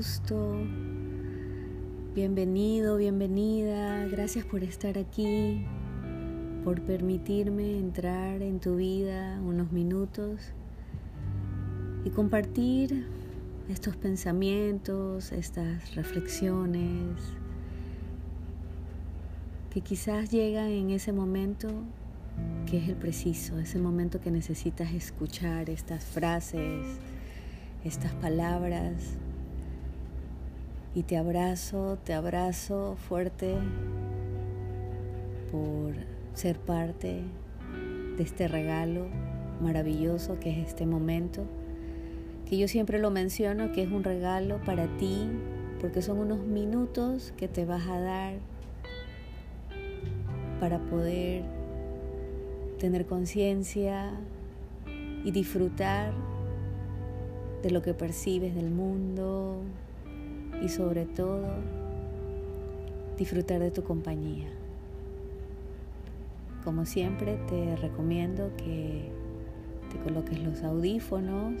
[0.00, 0.56] gusto.
[2.14, 4.06] Bienvenido, bienvenida.
[4.06, 5.66] Gracias por estar aquí,
[6.64, 10.40] por permitirme entrar en tu vida unos minutos
[12.06, 13.08] y compartir
[13.68, 17.18] estos pensamientos, estas reflexiones
[19.68, 21.68] que quizás llegan en ese momento
[22.64, 26.86] que es el preciso, ese momento que necesitas escuchar estas frases,
[27.84, 29.18] estas palabras.
[30.92, 33.54] Y te abrazo, te abrazo fuerte
[35.52, 35.94] por
[36.34, 37.22] ser parte
[38.16, 39.06] de este regalo
[39.60, 41.44] maravilloso que es este momento,
[42.48, 45.28] que yo siempre lo menciono, que es un regalo para ti,
[45.80, 48.34] porque son unos minutos que te vas a dar
[50.58, 51.44] para poder
[52.78, 54.10] tener conciencia
[55.24, 56.12] y disfrutar
[57.62, 59.62] de lo que percibes del mundo
[60.60, 61.48] y sobre todo
[63.16, 64.48] disfrutar de tu compañía.
[66.64, 69.10] Como siempre te recomiendo que
[69.90, 71.54] te coloques los audífonos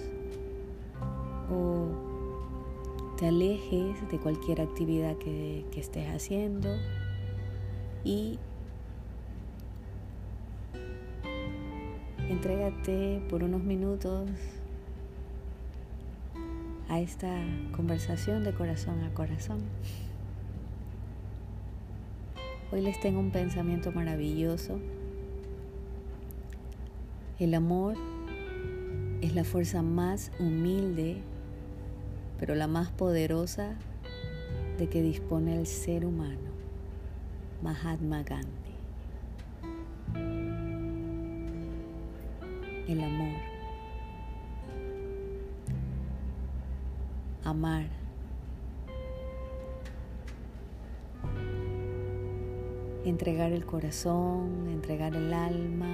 [1.50, 1.88] o
[3.18, 6.68] te alejes de cualquier actividad que, que estés haciendo
[8.04, 8.38] y
[12.28, 14.30] entrégate por unos minutos
[16.90, 17.32] a esta
[17.74, 19.60] conversación de corazón a corazón.
[22.70, 24.78] Hoy les tengo un pensamiento maravilloso.
[27.38, 27.94] El amor
[29.22, 31.22] es la fuerza más humilde,
[32.38, 33.76] pero la más poderosa
[34.76, 36.50] de que dispone el ser humano.
[37.62, 38.60] Mahatma Gandhi.
[42.92, 43.49] el amor.
[47.50, 47.86] Amar.
[53.04, 55.88] Entregar el corazón, entregar el alma.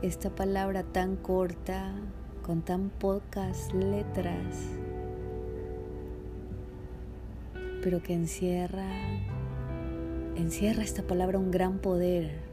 [0.00, 1.92] Esta palabra tan corta,
[2.42, 4.56] con tan pocas letras,
[7.82, 8.88] pero que encierra,
[10.36, 12.50] encierra esta palabra un gran poder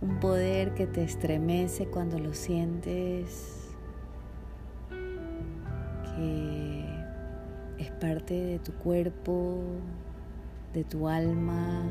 [0.00, 3.61] un poder que te estremece cuando lo sientes,
[6.16, 6.84] que
[7.78, 9.60] es parte de tu cuerpo,
[10.74, 11.84] de tu alma,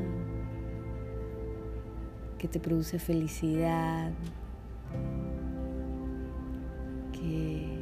[2.38, 4.10] que te produce felicidad,
[7.12, 7.78] que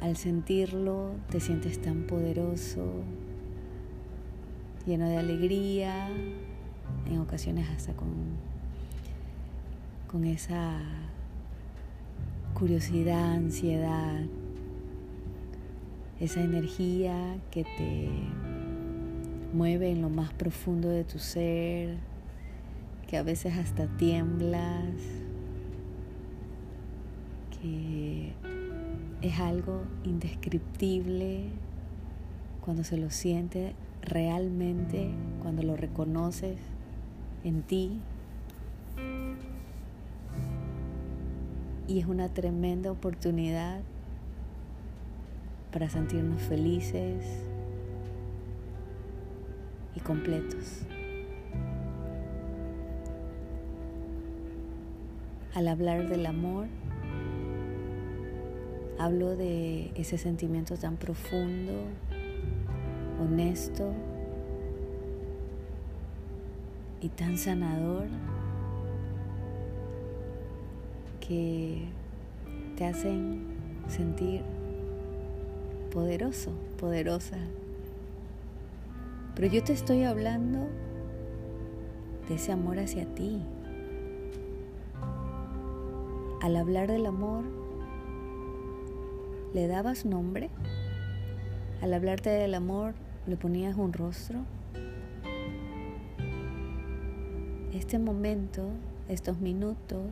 [0.00, 2.86] al sentirlo te sientes tan poderoso,
[4.86, 6.08] lleno de alegría,
[7.06, 8.08] en ocasiones hasta con
[10.10, 10.80] con esa
[12.52, 14.24] curiosidad, ansiedad,
[16.20, 18.08] esa energía que te
[19.54, 21.96] mueve en lo más profundo de tu ser,
[23.08, 24.84] que a veces hasta tiemblas,
[27.60, 28.32] que
[29.22, 31.44] es algo indescriptible
[32.64, 35.10] cuando se lo siente realmente,
[35.42, 36.58] cuando lo reconoces
[37.44, 37.98] en ti.
[41.88, 43.80] Y es una tremenda oportunidad
[45.72, 47.24] para sentirnos felices
[49.94, 50.82] y completos.
[55.54, 56.66] Al hablar del amor,
[58.98, 61.72] hablo de ese sentimiento tan profundo,
[63.20, 63.92] honesto
[67.00, 68.06] y tan sanador
[71.20, 71.84] que
[72.76, 73.46] te hacen
[73.88, 74.42] sentir
[75.90, 77.36] poderoso, poderosa.
[79.34, 80.68] Pero yo te estoy hablando
[82.28, 83.42] de ese amor hacia ti.
[86.40, 87.44] Al hablar del amor,
[89.52, 90.48] ¿le dabas nombre?
[91.82, 92.94] Al hablarte del amor,
[93.26, 94.40] ¿le ponías un rostro?
[97.74, 98.68] Este momento,
[99.08, 100.10] estos minutos,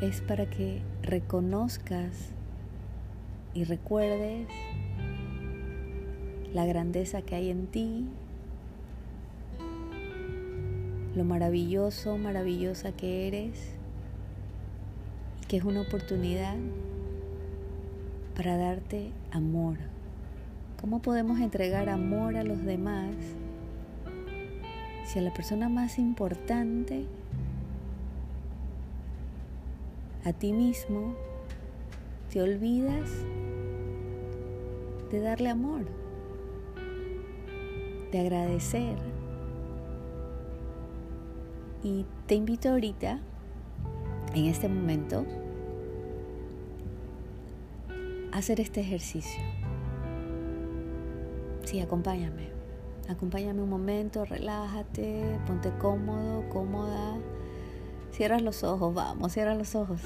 [0.00, 2.33] es para que reconozcas
[3.54, 4.48] y recuerdes
[6.52, 8.04] la grandeza que hay en ti,
[11.14, 13.74] lo maravilloso, maravillosa que eres
[15.42, 16.56] y que es una oportunidad
[18.36, 19.78] para darte amor.
[20.80, 23.14] ¿Cómo podemos entregar amor a los demás
[25.06, 27.06] si a la persona más importante
[30.24, 31.14] a ti mismo
[32.32, 33.10] te olvidas
[35.14, 35.82] de darle amor,
[38.10, 38.98] de agradecer.
[41.84, 43.20] Y te invito ahorita,
[44.34, 45.24] en este momento,
[48.32, 49.40] a hacer este ejercicio.
[51.64, 52.48] Sí, acompáñame.
[53.08, 57.18] Acompáñame un momento, relájate, ponte cómodo, cómoda.
[58.10, 60.00] Cierras los ojos, vamos, cierra los ojos.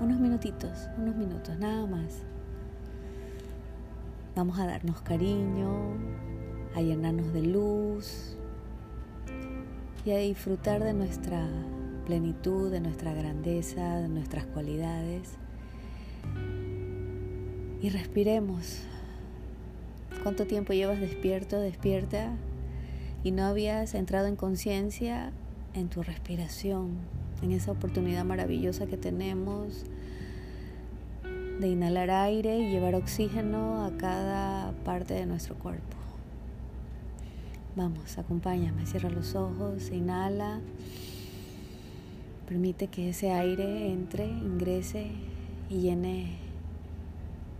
[0.00, 2.24] Unos minutitos, unos minutos, nada más.
[4.36, 5.92] Vamos a darnos cariño,
[6.74, 8.36] a llenarnos de luz
[10.04, 11.46] y a disfrutar de nuestra
[12.04, 15.36] plenitud, de nuestra grandeza, de nuestras cualidades.
[17.80, 18.80] Y respiremos.
[20.24, 22.32] ¿Cuánto tiempo llevas despierto, despierta?
[23.22, 25.30] Y no habías entrado en conciencia
[25.74, 26.96] en tu respiración,
[27.40, 29.84] en esa oportunidad maravillosa que tenemos
[31.60, 35.96] de inhalar aire y llevar oxígeno a cada parte de nuestro cuerpo.
[37.76, 40.60] Vamos, acompáñame, cierra los ojos, inhala.
[42.46, 45.10] Permite que ese aire entre, ingrese
[45.70, 46.36] y llene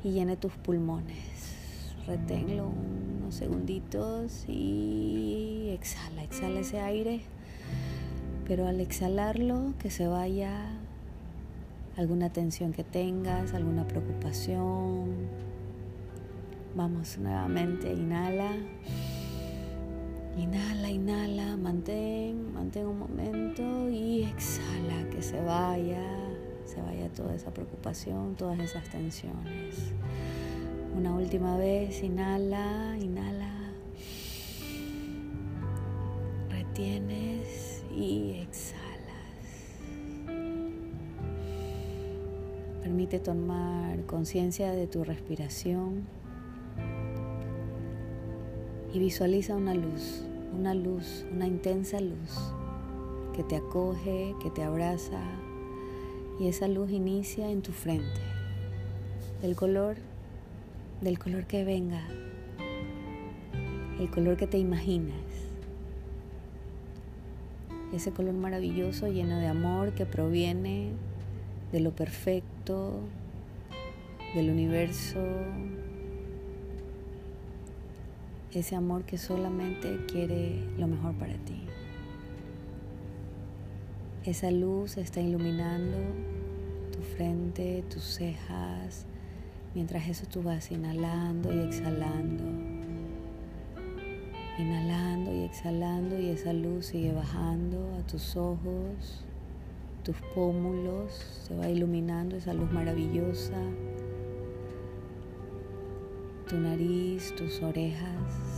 [0.04, 1.94] y llene tus pulmones.
[2.06, 7.22] Reténlo unos segunditos y exhala, exhala ese aire.
[8.46, 10.68] Pero al exhalarlo, que se vaya
[11.96, 15.28] alguna tensión que tengas, alguna preocupación.
[16.74, 18.50] Vamos nuevamente, inhala.
[20.36, 26.02] Inhala, inhala, mantén, mantén un momento y exhala, que se vaya,
[26.64, 29.92] se vaya toda esa preocupación, todas esas tensiones.
[30.96, 33.52] Una última vez, inhala, inhala.
[36.50, 38.93] Retienes y exhala.
[42.84, 46.02] Permite tomar conciencia de tu respiración
[48.92, 50.22] y visualiza una luz,
[50.54, 52.52] una luz, una intensa luz
[53.34, 55.22] que te acoge, que te abraza
[56.38, 58.20] y esa luz inicia en tu frente,
[59.40, 59.96] del color,
[61.00, 62.06] del color que venga,
[63.98, 65.16] el color que te imaginas,
[67.94, 70.90] ese color maravilloso lleno de amor que proviene
[71.74, 73.00] de lo perfecto,
[74.32, 75.18] del universo,
[78.52, 81.64] ese amor que solamente quiere lo mejor para ti.
[84.24, 85.98] Esa luz está iluminando
[86.92, 89.04] tu frente, tus cejas,
[89.74, 92.44] mientras eso tú vas inhalando y exhalando.
[94.60, 99.24] Inhalando y exhalando y esa luz sigue bajando a tus ojos,
[100.04, 101.12] tus pómulos,
[101.46, 103.56] se va iluminando esa luz maravillosa,
[106.46, 108.54] tu nariz, tus orejas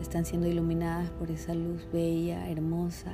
[0.00, 3.12] están siendo iluminadas por esa luz bella, hermosa.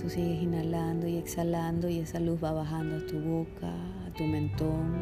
[0.00, 3.72] Tú sigues inhalando y exhalando y esa luz va bajando a tu boca,
[4.06, 4.94] a tu mentón.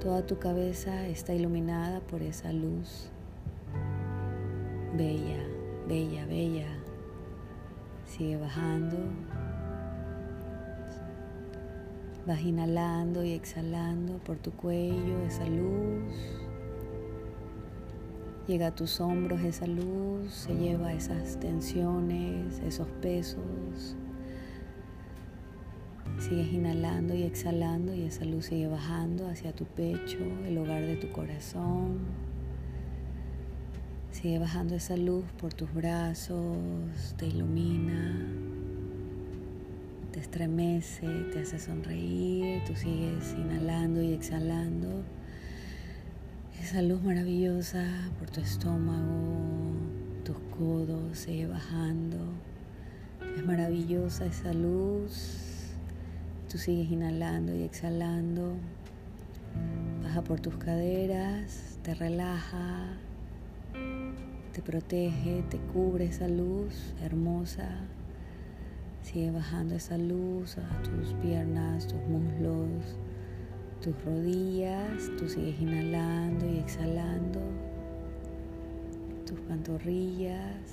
[0.00, 3.10] Toda tu cabeza está iluminada por esa luz.
[4.96, 5.42] Bella,
[5.88, 6.75] bella, bella.
[8.06, 8.96] Sigue bajando.
[12.26, 16.14] Vas inhalando y exhalando por tu cuello esa luz.
[18.46, 23.96] Llega a tus hombros esa luz, se lleva esas tensiones, esos pesos.
[26.18, 30.96] Sigues inhalando y exhalando y esa luz sigue bajando hacia tu pecho, el hogar de
[30.96, 32.25] tu corazón.
[34.16, 36.56] Sigue bajando esa luz por tus brazos,
[37.18, 38.16] te ilumina,
[40.10, 45.02] te estremece, te hace sonreír, tú sigues inhalando y exhalando
[46.62, 47.84] esa luz maravillosa
[48.18, 49.34] por tu estómago,
[50.24, 52.16] tus codos sigue bajando.
[53.36, 55.74] Es maravillosa esa luz.
[56.50, 58.54] Tú sigues inhalando y exhalando.
[60.02, 62.96] Baja por tus caderas, te relaja,
[64.56, 67.68] te protege, te cubre esa luz hermosa.
[69.02, 72.96] Sigue bajando esa luz a tus piernas, tus muslos,
[73.82, 75.10] tus rodillas.
[75.18, 77.40] Tú sigues inhalando y exhalando.
[79.26, 80.72] Tus pantorrillas,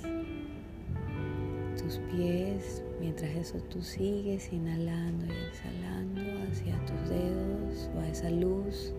[1.76, 2.82] tus pies.
[3.00, 8.94] Mientras eso tú sigues inhalando y exhalando hacia tus dedos o a esa luz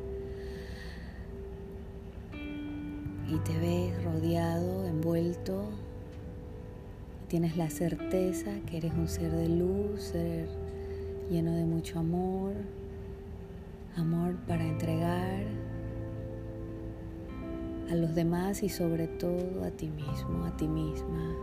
[3.36, 5.66] y te ves rodeado, envuelto,
[7.28, 10.48] tienes la certeza que eres un ser de luz, ser
[11.30, 12.54] lleno de mucho amor,
[13.98, 15.44] amor para entregar
[17.92, 21.36] a los demás y sobre todo a ti mismo, a ti misma.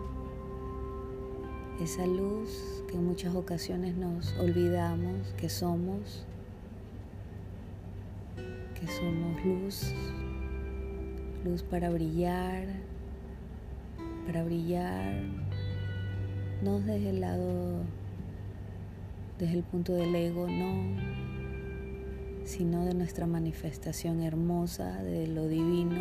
[1.78, 6.24] Esa luz que en muchas ocasiones nos olvidamos que somos,
[8.80, 9.92] que somos luz,
[11.44, 12.66] luz para brillar,
[14.26, 15.22] para brillar,
[16.62, 17.82] no desde el lado,
[19.38, 20.96] desde el punto del ego, no,
[22.44, 26.00] sino de nuestra manifestación hermosa, de lo divino,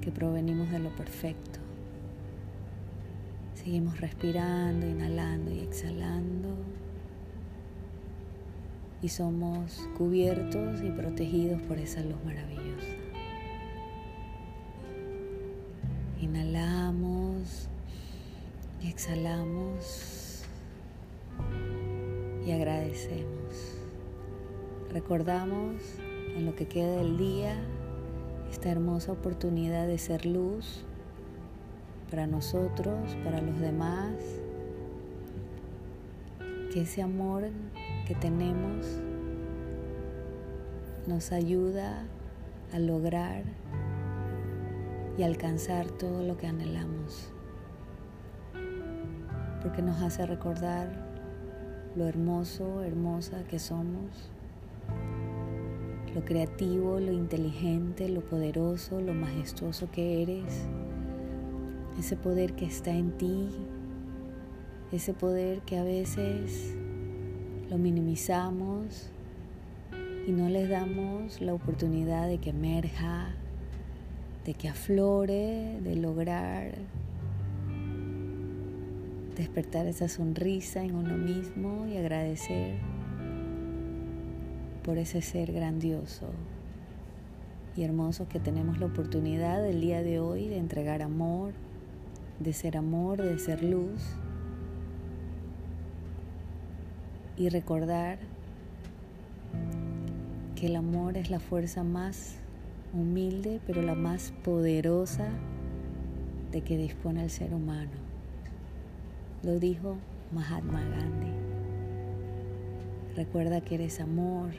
[0.00, 1.60] que provenimos de lo perfecto.
[3.54, 6.48] Seguimos respirando, inhalando y exhalando.
[9.00, 13.03] Y somos cubiertos y protegidos por esa luz maravillosa.
[16.34, 17.68] Inhalamos
[18.82, 20.42] y exhalamos
[22.44, 23.78] y agradecemos.
[24.92, 25.80] Recordamos
[26.36, 27.54] en lo que queda del día
[28.50, 30.84] esta hermosa oportunidad de ser luz
[32.10, 34.16] para nosotros, para los demás,
[36.72, 37.44] que ese amor
[38.08, 38.84] que tenemos
[41.06, 42.02] nos ayuda
[42.72, 43.44] a lograr
[45.16, 47.32] y alcanzar todo lo que anhelamos,
[49.62, 50.88] porque nos hace recordar
[51.96, 54.30] lo hermoso, hermosa que somos
[56.14, 60.44] lo creativo, lo inteligente, lo poderoso, lo majestuoso que eres,
[61.98, 63.48] ese poder que está en ti,
[64.92, 66.76] ese poder que a veces
[67.68, 69.10] lo minimizamos
[70.26, 73.34] y no les damos la oportunidad de que emerja,
[74.44, 76.74] de que aflore, de lograr
[79.36, 82.76] despertar esa sonrisa en uno mismo y agradecer
[84.84, 86.28] por ese ser grandioso
[87.76, 91.52] y hermoso que tenemos la oportunidad el día de hoy de entregar amor,
[92.38, 94.02] de ser amor, de ser luz
[97.36, 98.18] y recordar
[100.54, 102.36] que el amor es la fuerza más
[102.94, 105.28] humilde pero la más poderosa
[106.52, 107.90] de que dispone el ser humano.
[109.42, 109.96] Lo dijo
[110.32, 111.32] Mahatma Gandhi.
[113.16, 114.50] Recuerda que eres amor,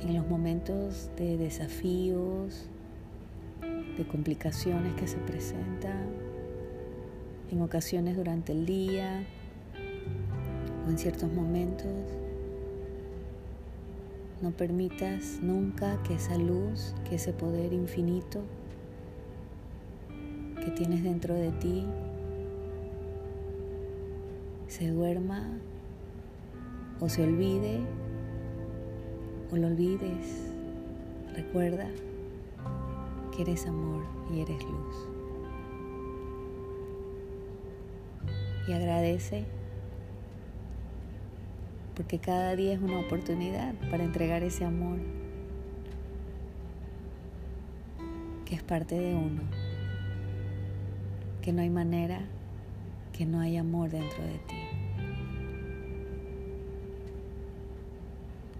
[0.00, 2.68] en los momentos de desafíos,
[3.96, 6.06] de complicaciones que se presentan,
[7.50, 9.24] en ocasiones durante el día
[10.86, 11.92] o en ciertos momentos.
[14.42, 18.42] No permitas nunca que esa luz, que ese poder infinito
[20.56, 21.86] que tienes dentro de ti
[24.66, 25.46] se duerma
[26.98, 27.80] o se olvide
[29.52, 30.50] o lo olvides,
[31.36, 31.88] recuerda
[33.30, 34.02] que eres amor
[34.34, 35.08] y eres luz.
[38.66, 39.44] Y agradece
[41.94, 44.98] porque cada día es una oportunidad para entregar ese amor
[48.44, 49.42] que es parte de uno,
[51.42, 52.20] que no hay manera
[53.12, 54.56] que no haya amor dentro de ti.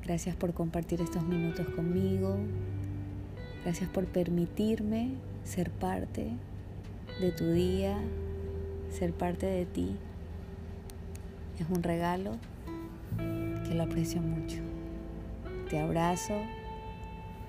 [0.04, 2.36] Gracias por compartir estos minutos conmigo.
[3.64, 5.12] Gracias por permitirme
[5.44, 6.32] ser parte
[7.20, 7.96] de tu día,
[8.90, 9.96] ser parte de ti.
[11.58, 12.32] Es un regalo
[13.16, 14.58] que lo aprecio mucho.
[15.68, 16.34] Te abrazo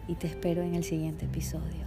[0.08, 1.83] y te espero en el siguiente episodio.